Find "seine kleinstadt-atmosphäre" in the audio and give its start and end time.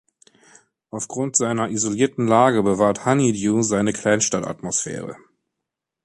3.61-5.15